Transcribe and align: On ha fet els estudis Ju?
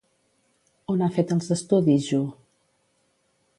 On 0.93 1.03
ha 1.03 1.09
fet 1.17 1.35
els 1.35 1.51
estudis 1.57 2.09
Ju? 2.09 2.25